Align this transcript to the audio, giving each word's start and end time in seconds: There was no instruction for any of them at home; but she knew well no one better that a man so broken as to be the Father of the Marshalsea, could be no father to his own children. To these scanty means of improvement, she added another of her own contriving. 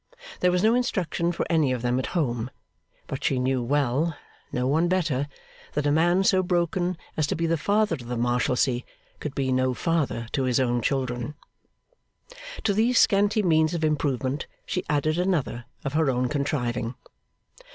There 0.39 0.51
was 0.51 0.63
no 0.63 0.73
instruction 0.73 1.31
for 1.31 1.45
any 1.47 1.71
of 1.71 1.83
them 1.83 1.99
at 1.99 2.07
home; 2.17 2.49
but 3.05 3.23
she 3.23 3.37
knew 3.37 3.61
well 3.61 4.17
no 4.51 4.65
one 4.65 4.87
better 4.87 5.27
that 5.73 5.85
a 5.85 5.91
man 5.91 6.23
so 6.23 6.41
broken 6.41 6.97
as 7.15 7.27
to 7.27 7.35
be 7.35 7.45
the 7.45 7.55
Father 7.55 7.93
of 7.93 8.07
the 8.07 8.17
Marshalsea, 8.17 8.81
could 9.19 9.35
be 9.35 9.51
no 9.51 9.75
father 9.75 10.27
to 10.31 10.45
his 10.45 10.59
own 10.59 10.81
children. 10.81 11.35
To 12.63 12.73
these 12.73 12.97
scanty 12.97 13.43
means 13.43 13.75
of 13.75 13.85
improvement, 13.85 14.47
she 14.65 14.83
added 14.89 15.19
another 15.19 15.65
of 15.85 15.93
her 15.93 16.09
own 16.09 16.29
contriving. 16.29 16.95